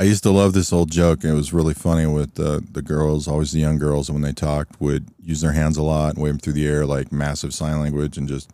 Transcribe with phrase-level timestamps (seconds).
[0.00, 1.24] I used to love this old joke.
[1.24, 4.80] It was really funny with the the girls, always the young girls, when they talked,
[4.80, 7.78] would use their hands a lot and wave them through the air like massive sign
[7.80, 8.50] language, and just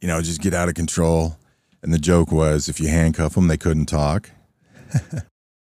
[0.00, 1.36] you know just get out of control.
[1.84, 4.32] And the joke was, if you handcuff them, they couldn't talk.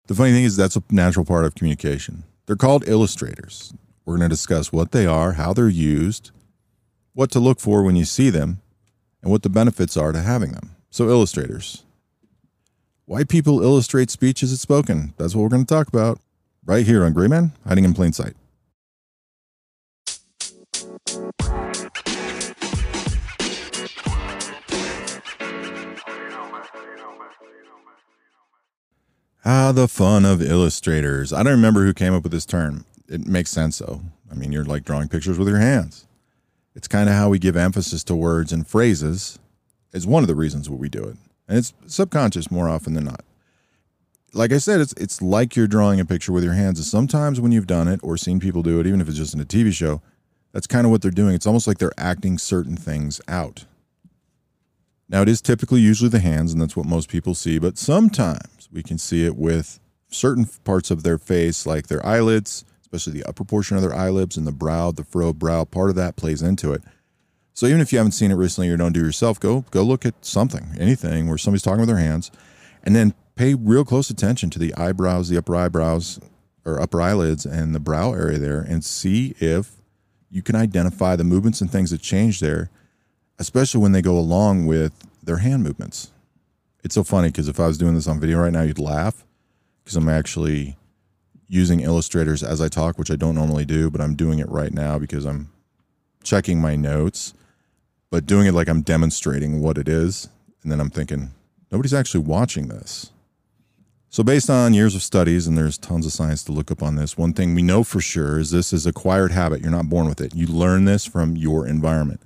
[0.08, 2.24] the funny thing is, that's a natural part of communication.
[2.46, 3.74] They're called illustrators.
[4.04, 6.32] We're going to discuss what they are, how they're used,
[7.14, 8.60] what to look for when you see them,
[9.22, 10.76] and what the benefits are to having them.
[10.90, 11.86] So, illustrators.
[13.12, 15.14] Why people illustrate speech as it's spoken.
[15.18, 16.22] That's what we're going to talk about
[16.64, 18.38] right here on Gray Man Hiding in Plain Sight.
[29.44, 31.34] Ah, the fun of illustrators.
[31.34, 32.86] I don't remember who came up with this term.
[33.10, 34.04] It makes sense though.
[34.32, 36.08] I mean, you're like drawing pictures with your hands.
[36.76, 39.38] It's kind of how we give emphasis to words and phrases,
[39.92, 41.18] is one of the reasons why we do it.
[41.52, 43.26] And it's subconscious more often than not.
[44.34, 46.80] Like I said, it's it's like you're drawing a picture with your hands.
[46.80, 49.34] And sometimes when you've done it or seen people do it, even if it's just
[49.34, 50.02] in a TV show,
[50.54, 51.36] that's kind of what they're doing.
[51.36, 53.66] It's almost like they're acting certain things out.
[55.10, 58.70] Now, it is typically usually the hands, and that's what most people see, but sometimes
[58.72, 63.28] we can see it with certain parts of their face, like their eyelids, especially the
[63.28, 65.66] upper portion of their eyelids and the brow, the furrowed brow.
[65.66, 66.82] Part of that plays into it.
[67.62, 70.04] So even if you haven't seen it recently or don't do yourself, go go look
[70.04, 72.32] at something, anything where somebody's talking with their hands,
[72.82, 76.20] and then pay real close attention to the eyebrows, the upper eyebrows
[76.66, 79.74] or upper eyelids and the brow area there, and see if
[80.32, 82.72] you can identify the movements and things that change there
[83.38, 86.12] especially when they go along with their hand movements.
[86.84, 89.24] It's so funny because if I was doing this on video right now, you'd laugh
[89.84, 90.78] because I'm actually
[91.48, 94.74] using illustrators as I talk, which I don't normally do, but I'm doing it right
[94.74, 95.52] now because I'm
[96.24, 97.36] checking my notes,
[98.12, 100.30] but doing it like I'm demonstrating what it is.
[100.62, 101.32] And then I'm thinking,
[101.72, 103.12] nobody's actually watching this.
[104.10, 106.96] So, based on years of studies, and there's tons of science to look up on
[106.96, 109.62] this, one thing we know for sure is this is acquired habit.
[109.62, 110.36] You're not born with it.
[110.36, 112.22] You learn this from your environment.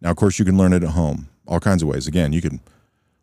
[0.00, 2.06] Now, of course, you can learn it at home, all kinds of ways.
[2.06, 2.60] Again, you can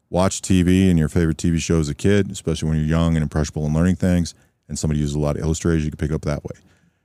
[0.09, 3.23] watch TV and your favorite TV show as a kid, especially when you're young and
[3.23, 4.33] impressionable and learning things,
[4.67, 6.56] and somebody uses a lot of illustrators, you can pick it up that way.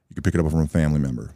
[0.08, 1.30] You can pick it up from a family member.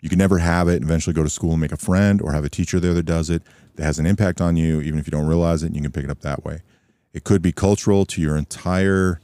[0.00, 2.32] You can never have it and eventually go to school and make a friend or
[2.32, 3.42] have a teacher there that does it
[3.76, 5.92] that has an impact on you, even if you don't realize it, and you can
[5.92, 6.60] pick it up that way.
[7.12, 9.20] It could be cultural to your entire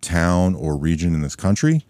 [0.00, 1.84] town or region in this country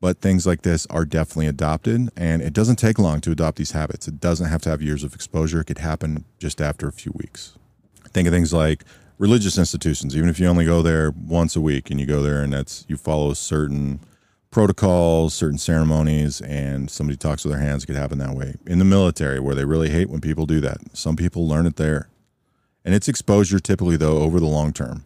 [0.00, 3.72] but things like this are definitely adopted and it doesn't take long to adopt these
[3.72, 4.06] habits.
[4.06, 5.60] It doesn't have to have years of exposure.
[5.60, 7.56] It could happen just after a few weeks.
[8.10, 8.84] Think of things like
[9.18, 10.16] religious institutions.
[10.16, 12.84] Even if you only go there once a week and you go there and that's
[12.88, 14.00] you follow a certain
[14.56, 18.78] protocols certain ceremonies and somebody talks with their hands it could happen that way in
[18.78, 22.08] the military where they really hate when people do that some people learn it there
[22.82, 25.04] and it's exposure typically though over the long term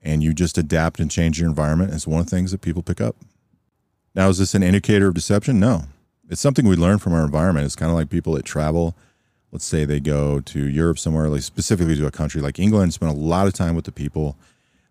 [0.00, 2.82] and you just adapt and change your environment it's one of the things that people
[2.82, 3.16] pick up
[4.14, 5.58] now, is this an indicator of deception?
[5.58, 5.84] No.
[6.28, 7.64] It's something we learn from our environment.
[7.64, 8.94] It's kind of like people that travel.
[9.50, 13.12] Let's say they go to Europe somewhere, like specifically to a country like England, spend
[13.12, 14.36] a lot of time with the people.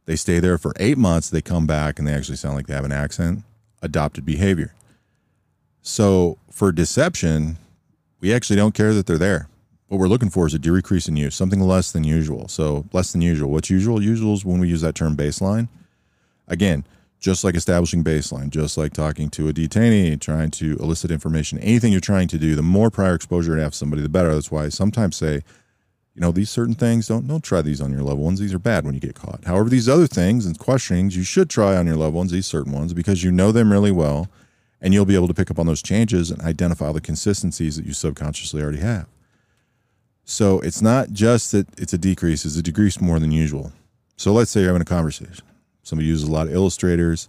[0.06, 1.30] They stay there for eight months.
[1.30, 3.44] They come back and they actually sound like they have an accent.
[3.82, 4.74] Adopted behavior.
[5.82, 7.58] So for deception,
[8.20, 9.48] we actually don't care that they're there.
[9.88, 12.48] What we're looking for is a decrease in use, something less than usual.
[12.48, 13.52] So less than usual.
[13.52, 14.02] What's usual?
[14.02, 15.68] Usual is when we use that term baseline.
[16.48, 16.86] Again,
[17.20, 21.92] just like establishing baseline, just like talking to a detainee, trying to elicit information, anything
[21.92, 24.34] you're trying to do, the more prior exposure you have somebody, the better.
[24.34, 25.42] That's why I sometimes say,
[26.14, 28.40] you know, these certain things, don't don't try these on your loved ones.
[28.40, 29.46] These are bad when you get caught.
[29.46, 32.74] However, these other things and questionings you should try on your loved ones, these certain
[32.74, 34.30] ones, because you know them really well,
[34.82, 37.86] and you'll be able to pick up on those changes and identify the consistencies that
[37.86, 39.08] you subconsciously already have.
[40.26, 43.72] So it's not just that it's a decrease, it's a decrease more than usual.
[44.18, 45.46] So let's say you're having a conversation
[45.84, 47.28] Somebody uses a lot of illustrators.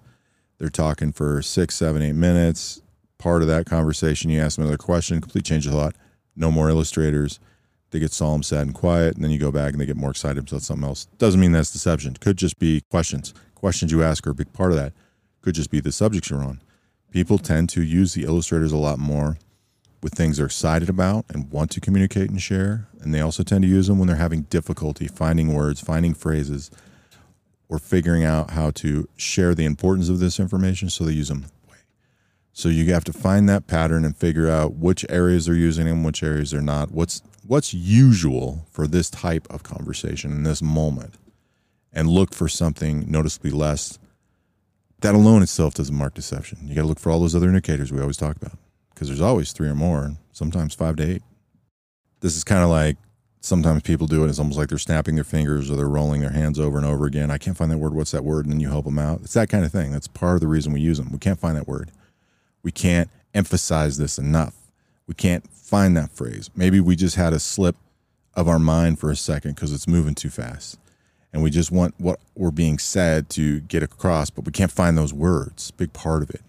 [0.58, 2.82] They're talking for six, seven, eight minutes.
[3.18, 5.94] Part of that conversation, you ask them another question, complete change of thought.
[6.36, 7.40] No more illustrators.
[7.92, 10.10] They get solemn, sad, and quiet, and then you go back and they get more
[10.10, 11.06] excited about something else.
[11.18, 12.14] Doesn't mean that's deception.
[12.14, 13.32] Could just be questions.
[13.54, 14.94] Questions you ask are a big part of that.
[15.42, 16.60] Could just be the subjects you're on.
[17.10, 19.36] People tend to use the illustrators a lot more
[20.02, 22.88] with things they're excited about and want to communicate and share.
[23.00, 26.70] And they also tend to use them when they're having difficulty finding words, finding phrases,
[27.68, 31.44] or figuring out how to share the importance of this information so they use them
[32.52, 36.04] so you have to find that pattern and figure out which areas they're using them
[36.04, 41.16] which areas they're not what's what's usual for this type of conversation in this moment
[41.92, 43.98] and look for something noticeably less
[45.00, 47.92] that alone itself doesn't mark deception you got to look for all those other indicators
[47.92, 48.56] we always talk about
[48.94, 51.22] because there's always three or more sometimes five to eight
[52.20, 52.96] this is kind of like
[53.40, 54.28] sometimes people do it.
[54.28, 57.06] It's almost like they're snapping their fingers or they're rolling their hands over and over
[57.06, 57.30] again.
[57.30, 57.92] I can't find that word.
[57.92, 58.46] What's that word?
[58.46, 59.22] And then you help them out.
[59.22, 59.90] It's that kind of thing.
[59.90, 61.10] That's part of the reason we use them.
[61.10, 61.90] We can't find that word.
[62.62, 64.54] We can't emphasize this enough.
[65.06, 66.50] We can't find that phrase.
[66.54, 67.76] Maybe we just had a slip
[68.34, 70.78] of our mind for a second because it's moving too fast.
[71.32, 74.96] And we just want what we're being said to get across, but we can't find
[74.96, 75.70] those words.
[75.70, 76.42] Big part of it.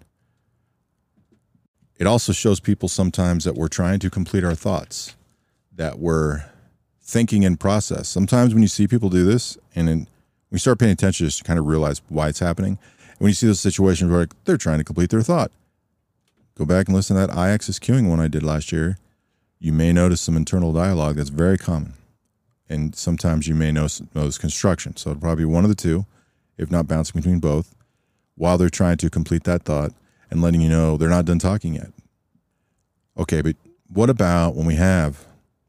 [1.97, 5.15] It also shows people sometimes that we're trying to complete our thoughts,
[5.73, 6.43] that we're
[7.01, 8.09] thinking in process.
[8.09, 10.07] Sometimes when you see people do this and then
[10.51, 12.77] we start paying attention just to kind of realize why it's happening.
[13.09, 15.51] And when you see those situations where like, they're trying to complete their thought,
[16.55, 18.97] go back and listen to that eye accessing cues one I did last year.
[19.59, 21.93] You may notice some internal dialogue that's very common.
[22.69, 24.95] And sometimes you may notice, notice construction.
[24.95, 26.05] So it'll probably be one of the two,
[26.57, 27.75] if not bouncing between both,
[28.35, 29.91] while they're trying to complete that thought
[30.29, 31.91] and letting you know they're not done talking yet.
[33.17, 33.55] Okay, but
[33.87, 35.25] what about when we have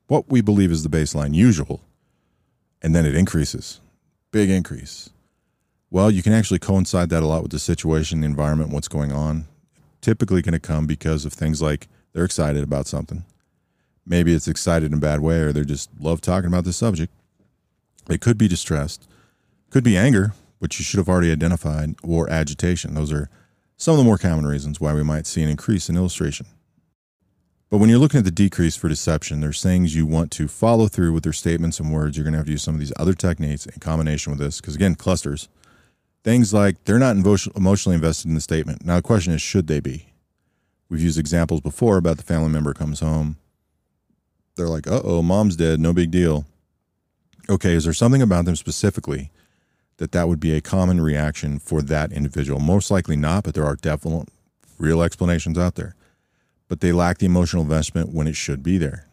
[0.06, 1.80] what we believe is the baseline usual,
[2.82, 3.80] and then it increases,
[4.30, 5.10] big increase.
[5.90, 9.12] Well, you can actually coincide that a lot with the situation, the environment, what's going
[9.12, 9.46] on.
[10.04, 13.24] Typically, going to come because of things like they're excited about something.
[14.04, 17.10] Maybe it's excited in a bad way, or they just love talking about the subject.
[18.04, 19.08] They could be distressed,
[19.70, 22.92] could be anger, which you should have already identified, or agitation.
[22.92, 23.30] Those are
[23.78, 26.44] some of the more common reasons why we might see an increase in illustration.
[27.70, 30.86] But when you're looking at the decrease for deception, there's things you want to follow
[30.86, 32.18] through with their statements and words.
[32.18, 34.60] You're going to have to use some of these other techniques in combination with this,
[34.60, 35.48] because again, clusters.
[36.24, 38.84] Things like they're not emotionally invested in the statement.
[38.84, 40.08] Now, the question is, should they be?
[40.88, 43.36] We've used examples before about the family member comes home.
[44.56, 46.46] They're like, uh oh, mom's dead, no big deal.
[47.48, 49.30] Okay, is there something about them specifically
[49.98, 52.58] that that would be a common reaction for that individual?
[52.58, 54.28] Most likely not, but there are definite
[54.78, 55.94] real explanations out there
[56.68, 59.06] but they lack the emotional investment when it should be there.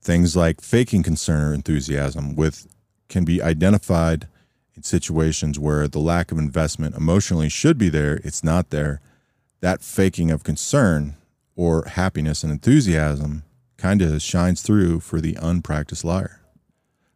[0.00, 2.66] Things like faking concern or enthusiasm with
[3.08, 4.28] can be identified
[4.76, 9.00] in situations where the lack of investment emotionally should be there, it's not there.
[9.60, 11.16] That faking of concern
[11.56, 13.44] or happiness and enthusiasm
[13.76, 16.40] kind of shines through for the unpracticed liar.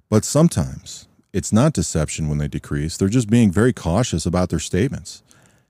[0.09, 4.59] But sometimes it's not deception when they decrease, they're just being very cautious about their
[4.59, 5.23] statements.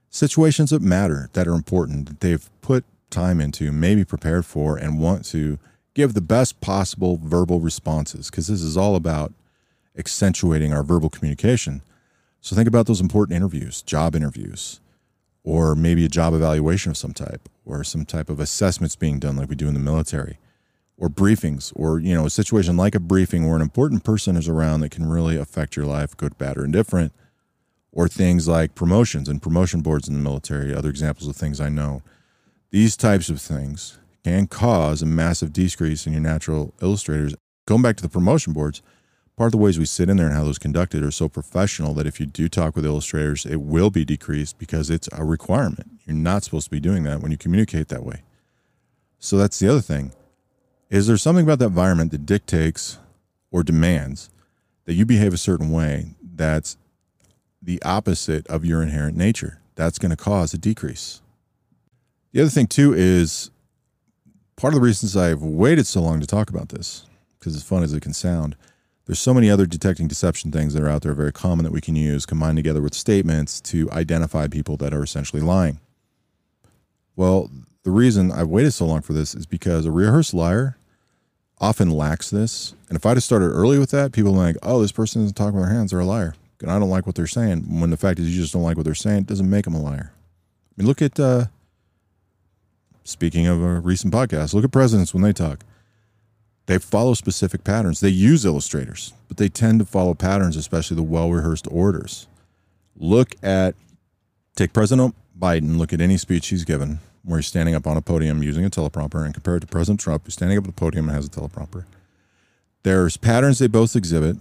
[0.09, 4.99] Situations that matter, that are important, that they've put time into, maybe prepared for, and
[4.99, 5.59] want to
[5.93, 9.33] give the best possible verbal responses because this is all about
[9.99, 11.81] accentuating our verbal communication.
[12.41, 14.79] So think about those important interviews, job interviews,
[15.43, 19.35] or maybe a job evaluation of some type, or some type of assessments being done
[19.35, 20.37] like we do in the military,
[20.97, 24.47] or briefings, or you know, a situation like a briefing where an important person is
[24.47, 27.13] around that can really affect your life, good, bad, or indifferent,
[27.91, 31.69] or things like promotions and promotion boards in the military, other examples of things I
[31.69, 32.01] know
[32.71, 37.33] these types of things can cause a massive decrease in your natural illustrators.
[37.65, 38.81] Going back to the promotion boards,
[39.39, 41.93] part of the ways we sit in there and how those conducted are so professional
[41.93, 45.89] that if you do talk with illustrators, it will be decreased because it's a requirement.
[46.05, 48.23] You're not supposed to be doing that when you communicate that way.
[49.17, 50.11] So that's the other thing.
[50.89, 52.99] Is there something about that environment that dictates
[53.49, 54.29] or demands
[54.83, 56.75] that you behave a certain way that's
[57.61, 59.61] the opposite of your inherent nature?
[59.75, 61.21] That's going to cause a decrease.
[62.33, 63.51] The other thing too is
[64.57, 67.05] part of the reasons I've waited so long to talk about this,
[67.39, 68.57] because as fun as it can sound,
[69.09, 71.81] there's so many other detecting deception things that are out there very common that we
[71.81, 75.79] can use combined together with statements to identify people that are essentially lying.
[77.15, 77.49] Well,
[77.81, 80.77] the reason I've waited so long for this is because a rehearsed liar
[81.57, 82.75] often lacks this.
[82.87, 85.33] And if I'd have started early with that, people are like, oh, this person isn't
[85.33, 86.35] talking with their hands, they're a liar.
[86.61, 87.79] And I don't like what they're saying.
[87.81, 89.73] When the fact is you just don't like what they're saying, it doesn't make them
[89.73, 90.13] a liar.
[90.13, 91.45] I mean, look at uh,
[93.09, 95.65] Speaking of a recent podcast, look at presidents when they talk.
[96.69, 97.99] They follow specific patterns.
[97.99, 102.27] They use illustrators, but they tend to follow patterns, especially the well rehearsed orders.
[102.95, 103.73] Look at,
[104.55, 108.03] take President Biden, look at any speech he's given where he's standing up on a
[108.03, 110.79] podium using a teleprompter and compare it to President Trump, who's standing up at the
[110.79, 111.85] podium and has a teleprompter.
[112.83, 114.37] There's patterns they both exhibit.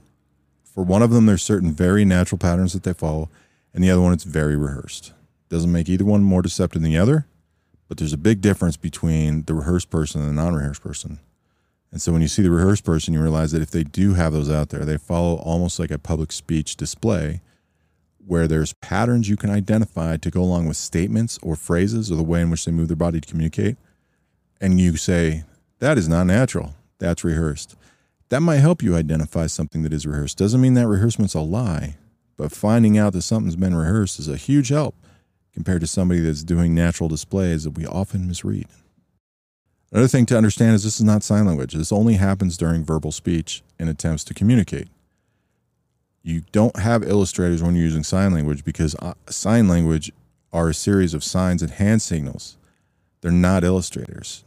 [0.63, 3.31] For one of them, there's certain very natural patterns that they follow,
[3.73, 5.15] and the other one, it's very rehearsed.
[5.49, 7.25] Doesn't make either one more deceptive than the other,
[7.89, 11.21] but there's a big difference between the rehearsed person and the non rehearsed person.
[11.91, 14.33] And so when you see the rehearsed person, you realize that if they do have
[14.33, 17.41] those out there, they follow almost like a public speech display
[18.27, 22.23] where there's patterns you can identify to go along with statements or phrases or the
[22.23, 23.79] way in which they move their body to communicate.
[24.61, 25.45] And you say,
[25.79, 26.75] that is not natural.
[26.99, 27.75] That's rehearsed.
[28.29, 30.37] That might help you identify something that is rehearsed.
[30.37, 31.97] Doesn't mean that rehearsament's a lie,
[32.37, 34.95] but finding out that something's been rehearsed is a huge help
[35.55, 38.67] compared to somebody that's doing natural displays that we often misread.
[39.91, 41.73] Another thing to understand is this is not sign language.
[41.73, 44.89] This only happens during verbal speech and attempts to communicate.
[46.23, 50.13] You don't have illustrators when you're using sign language because uh, sign language
[50.53, 52.59] are a series of signs and hand signals.
[53.21, 54.45] They're not illustrators.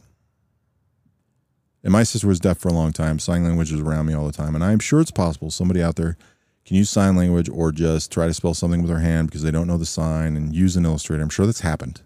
[1.82, 3.18] And my sister was deaf for a long time.
[3.18, 4.54] Sign language was around me all the time.
[4.54, 6.16] And I'm sure it's possible somebody out there
[6.64, 9.50] can use sign language or just try to spell something with their hand because they
[9.50, 11.22] don't know the sign and use an illustrator.
[11.22, 12.02] I'm sure that's happened.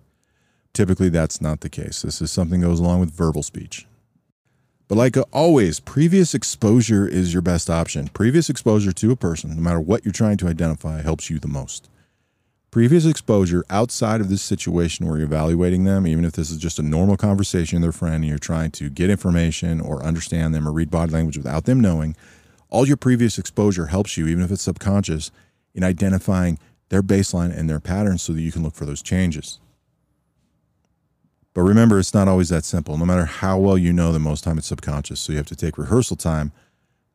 [0.76, 2.02] Typically, that's not the case.
[2.02, 3.86] This is something that goes along with verbal speech.
[4.88, 8.08] But like always, previous exposure is your best option.
[8.08, 11.48] Previous exposure to a person, no matter what you're trying to identify, helps you the
[11.48, 11.88] most.
[12.70, 16.78] Previous exposure outside of this situation where you're evaluating them, even if this is just
[16.78, 20.68] a normal conversation with their friend and you're trying to get information or understand them
[20.68, 22.14] or read body language without them knowing,
[22.68, 25.30] all your previous exposure helps you, even if it's subconscious,
[25.74, 26.58] in identifying
[26.90, 29.58] their baseline and their patterns so that you can look for those changes.
[31.56, 32.98] But remember, it's not always that simple.
[32.98, 35.20] No matter how well you know them, most time it's subconscious.
[35.20, 36.52] So you have to take rehearsal time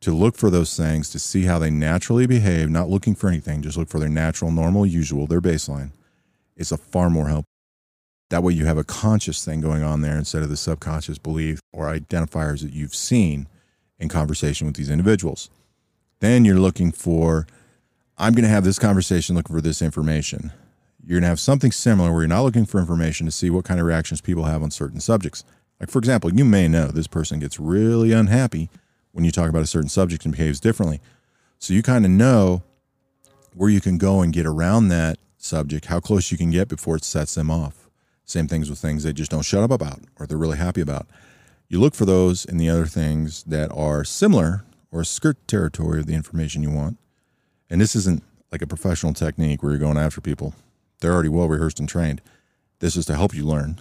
[0.00, 3.62] to look for those things, to see how they naturally behave, not looking for anything,
[3.62, 5.92] just look for their natural, normal, usual, their baseline.
[6.56, 7.44] It's a far more help.
[8.30, 11.60] That way you have a conscious thing going on there instead of the subconscious belief
[11.72, 13.46] or identifiers that you've seen
[14.00, 15.50] in conversation with these individuals.
[16.18, 17.46] Then you're looking for,
[18.18, 20.50] I'm going to have this conversation looking for this information
[21.04, 23.64] you're going to have something similar where you're not looking for information to see what
[23.64, 25.44] kind of reactions people have on certain subjects.
[25.80, 28.70] Like, for example, you may know this person gets really unhappy
[29.10, 31.00] when you talk about a certain subject and behaves differently.
[31.58, 32.62] So you kind of know
[33.54, 36.96] where you can go and get around that subject, how close you can get before
[36.96, 37.90] it sets them off.
[38.24, 41.06] Same things with things they just don't shut up about or they're really happy about.
[41.68, 46.06] You look for those in the other things that are similar or skirt territory of
[46.06, 46.98] the information you want.
[47.68, 50.54] And this isn't like a professional technique where you're going after people.
[51.02, 52.22] They're already well rehearsed and trained.
[52.78, 53.80] This is to help you learn.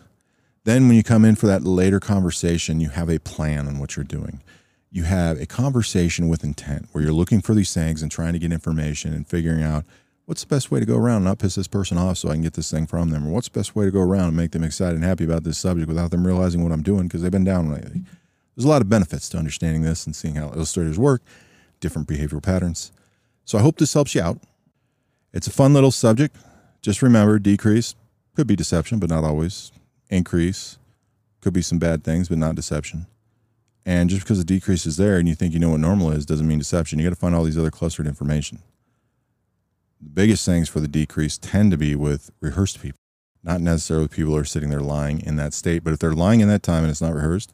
[0.63, 3.95] Then, when you come in for that later conversation, you have a plan on what
[3.95, 4.43] you're doing.
[4.91, 8.39] You have a conversation with intent where you're looking for these things and trying to
[8.39, 9.85] get information and figuring out
[10.25, 12.33] what's the best way to go around and not piss this person off so I
[12.33, 14.37] can get this thing from them, or what's the best way to go around and
[14.37, 17.21] make them excited and happy about this subject without them realizing what I'm doing because
[17.21, 18.01] they've been down lately.
[18.55, 21.21] There's a lot of benefits to understanding this and seeing how illustrators work,
[21.79, 22.91] different behavioral patterns.
[23.45, 24.39] So I hope this helps you out.
[25.33, 26.35] It's a fun little subject.
[26.81, 27.95] Just remember decrease
[28.35, 29.71] could be deception, but not always.
[30.09, 30.77] Increase
[31.41, 33.05] could be some bad things, but not deception.
[33.85, 36.25] And just because the decrease is there and you think you know what normal is
[36.25, 36.99] doesn't mean deception.
[36.99, 38.59] You got to find all these other clustered information.
[40.01, 42.99] The biggest things for the decrease tend to be with rehearsed people,
[43.43, 45.83] not necessarily people who are sitting there lying in that state.
[45.83, 47.53] But if they're lying in that time and it's not rehearsed,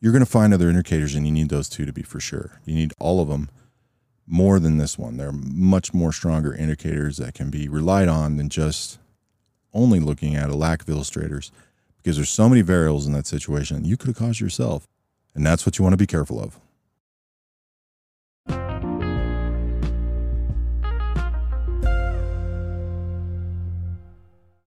[0.00, 2.60] you're going to find other indicators, and you need those two to be for sure.
[2.64, 3.50] You need all of them
[4.32, 5.18] more than this one.
[5.18, 8.98] They're much more stronger indicators that can be relied on than just
[9.74, 11.52] only looking at a lack of illustrators
[11.98, 14.88] because there's so many variables in that situation you could have caused yourself.
[15.34, 16.58] And that's what you want to be careful of.